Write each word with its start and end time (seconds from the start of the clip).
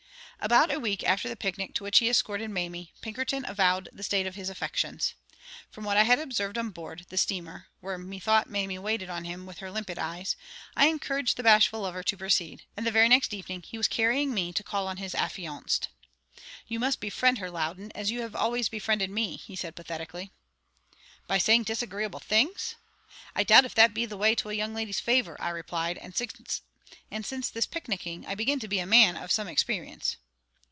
About 0.43 0.71
a 0.73 0.79
week 0.79 1.03
after 1.03 1.29
the 1.29 1.35
picnic 1.35 1.75
to 1.75 1.83
which 1.83 1.99
he 1.99 2.09
escorted 2.09 2.49
Mamie, 2.49 2.95
Pinkerton 3.01 3.45
avowed 3.47 3.89
the 3.93 4.01
state 4.01 4.25
of 4.25 4.33
his 4.33 4.49
affections. 4.49 5.13
From 5.69 5.83
what 5.83 5.97
I 5.97 6.03
had 6.03 6.17
observed 6.17 6.57
on 6.57 6.71
board 6.71 7.05
the 7.09 7.17
steamer, 7.17 7.67
where 7.79 7.95
methought 7.99 8.49
Mamie 8.49 8.79
waited 8.79 9.07
on 9.07 9.23
him 9.23 9.45
with 9.45 9.59
her 9.59 9.69
limpid 9.69 9.99
eyes, 9.99 10.35
I 10.75 10.87
encouraged 10.87 11.37
the 11.37 11.43
bashful 11.43 11.81
lover 11.81 12.01
to 12.01 12.17
proceed; 12.17 12.63
and 12.75 12.87
the 12.87 12.91
very 12.91 13.07
next 13.07 13.35
evening 13.35 13.61
he 13.61 13.77
was 13.77 13.87
carrying 13.87 14.33
me 14.33 14.51
to 14.53 14.63
call 14.63 14.87
on 14.87 14.97
his 14.97 15.13
affianced. 15.13 15.89
"You 16.65 16.79
must 16.79 16.99
befriend 16.99 17.37
her, 17.37 17.51
Loudon, 17.51 17.91
as 17.93 18.09
you 18.09 18.21
have 18.21 18.35
always 18.35 18.67
befriended 18.67 19.11
me," 19.11 19.37
he 19.37 19.55
said, 19.55 19.75
pathetically. 19.75 20.31
"By 21.27 21.37
saying 21.37 21.65
disagreeable 21.65 22.19
things? 22.19 22.73
I 23.35 23.43
doubt 23.43 23.65
if 23.65 23.75
that 23.75 23.93
be 23.93 24.07
the 24.07 24.17
way 24.17 24.33
to 24.33 24.49
a 24.49 24.55
young 24.55 24.73
lady's 24.73 24.99
favour," 24.99 25.39
I 25.39 25.49
replied; 25.51 25.99
"and 25.99 26.15
since 26.17 27.49
this 27.51 27.67
picnicking 27.67 28.25
I 28.25 28.33
begin 28.33 28.59
to 28.59 28.67
be 28.67 28.79
a 28.79 28.87
man 28.87 29.15
of 29.15 29.31
some 29.31 29.47
experience." 29.47 30.17